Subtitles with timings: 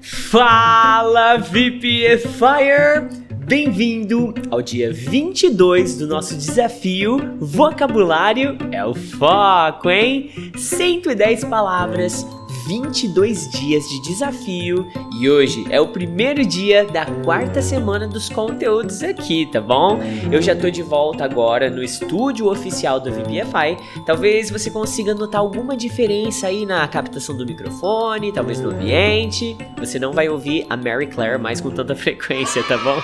[0.00, 3.08] Fala VPFire!
[3.44, 10.30] Bem-vindo ao dia 22 do nosso desafio Vocabulário é o Foco, hein?
[10.54, 12.26] 110 palavras
[12.68, 14.86] 22 dias de desafio
[15.18, 19.98] e hoje é o primeiro dia da quarta semana dos conteúdos aqui, tá bom?
[20.30, 24.02] Eu já tô de volta agora no estúdio oficial do VBFI.
[24.04, 29.56] Talvez você consiga notar alguma diferença aí na captação do microfone, talvez no ambiente.
[29.78, 33.00] Você não vai ouvir a Mary Claire mais com tanta frequência, tá bom?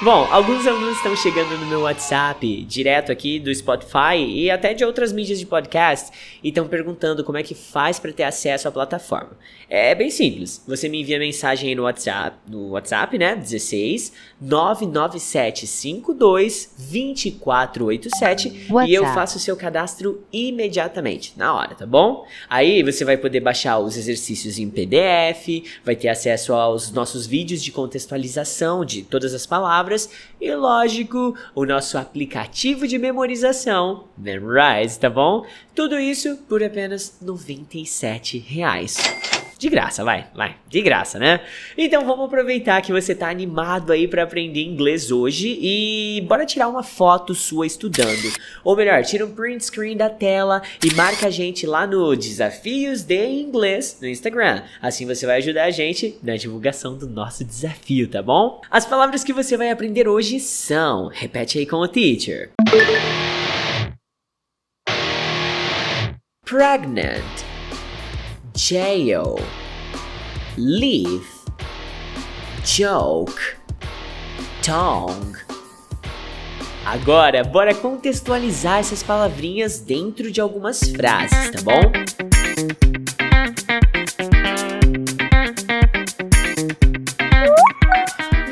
[0.00, 4.84] Bom, alguns alunos estão chegando no meu WhatsApp, direto aqui do Spotify e até de
[4.84, 6.10] outras mídias de podcast,
[6.42, 9.36] e estão perguntando como é que faz para ter acesso à plataforma plataforma.
[9.68, 10.64] É bem simples.
[10.68, 13.34] Você me envia mensagem aí no WhatsApp, no WhatsApp, né?
[13.34, 18.90] 16 99752 2487 WhatsApp.
[18.90, 22.26] e eu faço o seu cadastro imediatamente, na hora, tá bom?
[22.48, 27.62] Aí você vai poder baixar os exercícios em PDF, vai ter acesso aos nossos vídeos
[27.62, 35.08] de contextualização de todas as palavras e, lógico, o nosso aplicativo de memorização, Memrise, tá
[35.08, 35.46] bom?
[35.74, 38.83] Tudo isso por apenas 97 reais.
[39.64, 41.40] De graça, vai, vai, de graça, né?
[41.78, 46.68] Então vamos aproveitar que você tá animado aí para aprender inglês hoje e bora tirar
[46.68, 48.30] uma foto sua estudando.
[48.62, 53.02] Ou melhor, tira um print screen da tela e marca a gente lá no Desafios
[53.04, 54.64] de Inglês no Instagram.
[54.82, 58.60] Assim você vai ajudar a gente na divulgação do nosso desafio, tá bom?
[58.70, 62.50] As palavras que você vai aprender hoje são, repete aí com o teacher.
[66.44, 67.53] Pregnant
[68.56, 69.36] jail,
[70.56, 71.44] leaf,
[72.64, 73.56] joke,
[74.62, 75.36] tongue.
[76.86, 81.80] Agora, bora contextualizar essas palavrinhas dentro de algumas frases, tá bom?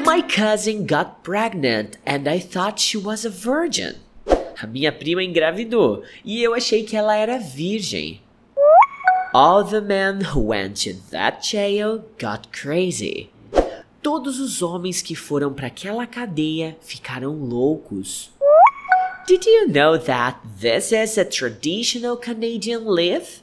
[0.05, 3.95] My cousin got pregnant and I thought she was a virgin.
[4.61, 8.21] A minha prima engravidou e eu achei que ela era virgem.
[9.35, 13.31] All the men who went to that jail got crazy.
[14.03, 18.31] Todos os homens que foram para aquela cadeia ficaram loucos.
[19.27, 23.43] Did you know that this is a traditional Canadian leaf?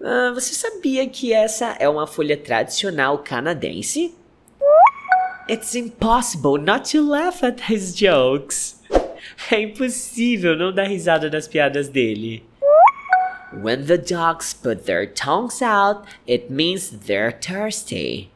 [0.00, 4.14] Uh, você sabia que essa é uma folha tradicional canadense?
[5.48, 8.80] It's impossible not to laugh at his jokes.
[9.50, 12.44] É impossível não dar risada das piadas dele.
[13.52, 18.32] When the dogs put their tongues out, it means they're thirsty.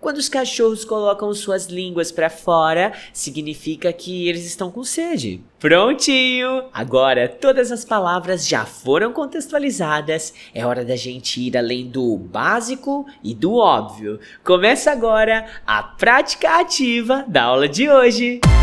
[0.00, 5.40] Quando os cachorros colocam suas línguas para fora, significa que eles estão com sede.
[5.60, 6.64] Prontinho!
[6.72, 10.34] Agora todas as palavras já foram contextualizadas.
[10.54, 14.18] É hora da gente ir além do básico e do óbvio.
[14.42, 18.40] Começa agora a prática ativa da aula de hoje.
[18.40, 18.61] pouquinho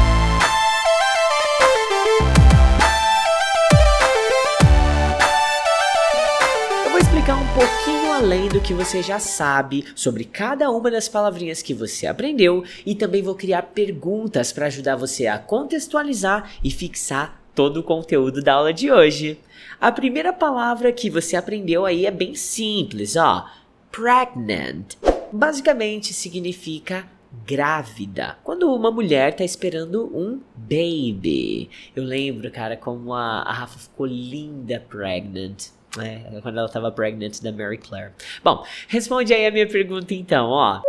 [8.60, 13.36] que você já sabe sobre cada uma das palavrinhas que você aprendeu e também vou
[13.36, 18.92] criar perguntas para ajudar você a contextualizar e fixar todo o conteúdo da aula de
[18.92, 19.40] hoje.
[19.80, 23.46] A primeira palavra que você aprendeu aí é bem simples, ó.
[23.92, 24.96] Pregnant.
[25.32, 27.08] Basicamente significa
[27.46, 28.38] grávida.
[28.44, 31.70] Quando uma mulher tá esperando um baby.
[31.96, 35.70] Eu lembro, cara, como a, a Rafa ficou linda pregnant.
[36.02, 38.12] É, quando ela tava pregnant da Mary Claire.
[38.44, 40.82] Bom, responde aí a minha pergunta então, ó.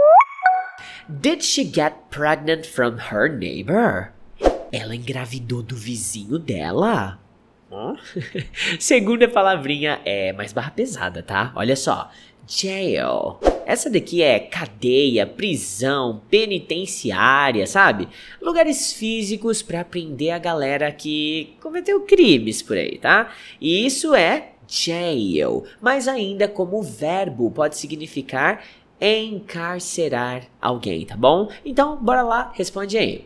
[1.09, 4.12] Did she get pregnant from her neighbor?
[4.72, 7.19] Ela engravidou do vizinho dela?
[8.78, 11.53] Segunda palavrinha é mais barra pesada, tá?
[11.54, 12.10] Olha só.
[12.47, 13.38] Jail.
[13.65, 18.09] Essa daqui é cadeia, prisão, penitenciária, sabe?
[18.42, 23.32] Lugares físicos para prender a galera que cometeu crimes por aí, tá?
[23.60, 28.63] E isso é jail, mas ainda como verbo pode significar
[29.01, 31.51] encarcerar alguém, tá bom?
[31.65, 33.25] Então, bora lá, responde aí.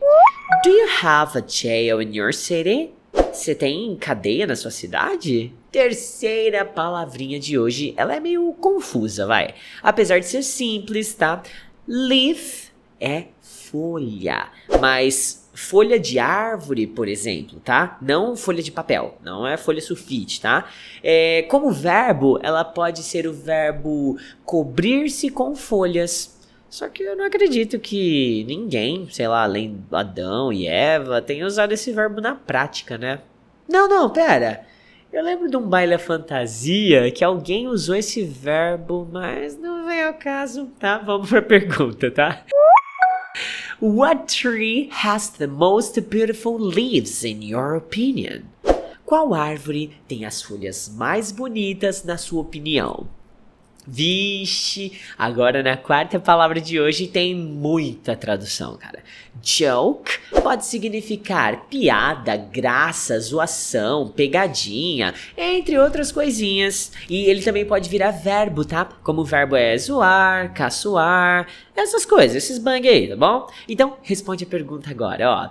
[0.63, 2.93] Do you have a jail in your city?
[3.33, 5.53] Você tem cadeia na sua cidade?
[5.73, 9.55] Terceira palavrinha de hoje, ela é meio confusa, vai.
[9.83, 11.43] Apesar de ser simples, tá?
[11.87, 12.69] Leaf
[13.01, 14.49] é folha,
[14.81, 17.97] mas folha de árvore, por exemplo, tá?
[18.03, 20.69] Não folha de papel, não é folha sulfite, tá?
[21.03, 26.35] É, como verbo, ela pode ser o verbo cobrir-se com folhas.
[26.69, 31.73] Só que eu não acredito que ninguém, sei lá, além Adão e Eva, tenha usado
[31.73, 33.21] esse verbo na prática, né?
[33.69, 34.67] Não, não, pera.
[35.13, 40.15] Eu lembro de um baile fantasia que alguém usou esse verbo, mas não vem ao
[40.15, 40.99] caso, tá?
[40.99, 42.45] Vamos pra pergunta, tá?
[43.81, 48.49] What tree has the most beautiful leaves in your opinion?
[49.05, 53.09] Qual árvore tem as folhas mais bonitas na sua opinião?
[53.87, 59.01] Vixe, agora na quarta palavra de hoje tem muita tradução, cara.
[59.43, 66.93] Joke pode significar piada, graça, zoação, pegadinha, entre outras coisinhas.
[67.11, 68.87] E ele também pode virar verbo, tá?
[69.03, 71.47] Como o verbo é zoar, caçoar,
[71.77, 73.47] essas coisas, esses bang aí, tá bom?
[73.69, 75.49] Então, responde a pergunta agora, ó.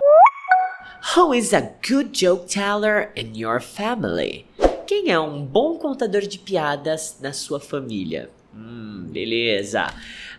[1.16, 4.46] Who is a good joke teller in your family?
[4.86, 8.30] Quem é um bom contador de piadas na sua família?
[8.54, 9.86] Hum, beleza.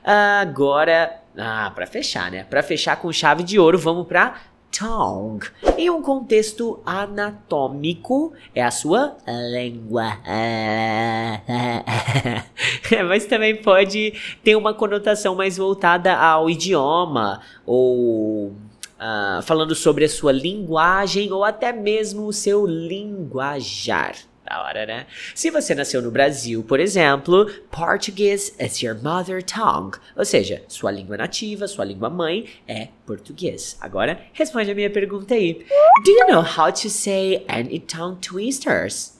[0.03, 2.43] Agora, ah, para fechar, né?
[2.43, 4.39] Para fechar com chave de ouro, vamos para
[4.77, 5.47] tongue.
[5.77, 9.15] Em um contexto anatômico, é a sua
[9.51, 10.17] língua.
[13.07, 14.13] Mas também pode
[14.43, 21.43] ter uma conotação mais voltada ao idioma ou uh, falando sobre a sua linguagem ou
[21.43, 24.15] até mesmo o seu linguajar.
[24.45, 25.07] Da hora, né?
[25.33, 29.97] Se você nasceu no Brasil, por exemplo, Portuguese is your mother tongue.
[30.15, 33.75] Ou seja, sua língua nativa, sua língua mãe é português.
[33.81, 35.65] Agora, responde a minha pergunta aí.
[36.05, 39.15] Do you know how to say any tongue twisters?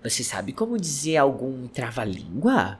[0.00, 2.78] Você sabe como dizer algum trava-língua?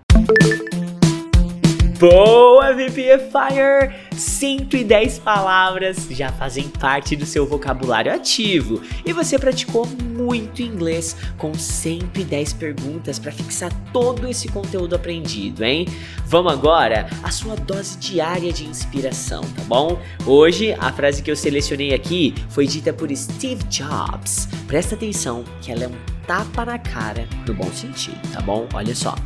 [1.99, 3.93] Boa, VPFire!
[4.17, 11.53] 110 palavras já fazem parte do seu vocabulário ativo e você praticou muito inglês com
[11.53, 15.87] 110 perguntas para fixar todo esse conteúdo aprendido, hein?
[16.25, 20.01] Vamos agora à sua dose diária de inspiração, tá bom?
[20.25, 24.49] Hoje a frase que eu selecionei aqui foi dita por Steve Jobs.
[24.69, 25.99] Presta atenção que ela é um
[26.29, 28.69] tapa na cara no bom sentido, tá bom?
[28.73, 29.17] Olha só.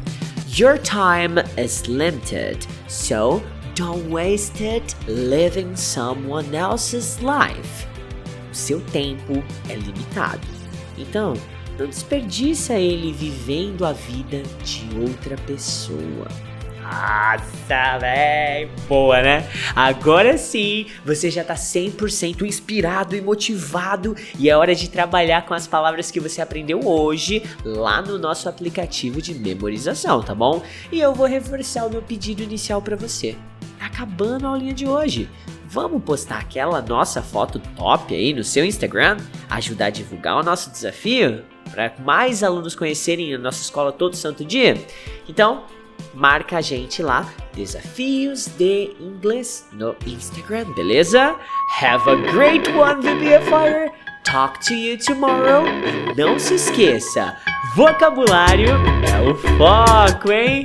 [0.54, 3.42] Your time is limited, so
[3.74, 7.86] don't waste it living someone else's life.
[8.50, 10.46] O seu tempo é limitado.
[10.98, 11.32] Então,
[11.78, 16.28] não desperdiça ele vivendo a vida de outra pessoa.
[16.92, 19.48] Nossa, véi, boa, né?
[19.74, 25.54] Agora sim, você já tá 100% inspirado e motivado e é hora de trabalhar com
[25.54, 30.62] as palavras que você aprendeu hoje lá no nosso aplicativo de memorização, tá bom?
[30.92, 33.36] E eu vou reforçar o meu pedido inicial para você.
[33.78, 35.30] Tá acabando a aulinha de hoje.
[35.66, 39.16] Vamos postar aquela nossa foto top aí no seu Instagram?
[39.48, 41.42] Ajudar a divulgar o nosso desafio?
[41.70, 44.76] Para mais alunos conhecerem a nossa escola todo santo dia?
[45.26, 45.64] Então,
[46.14, 51.36] marca a gente lá, Desafios de Inglês no Instagram, beleza?
[51.80, 53.92] Have a great one, VBFire!
[54.24, 55.64] Talk to you tomorrow.
[55.66, 57.36] E não se esqueça,
[57.74, 60.64] vocabulário é o foco, hein?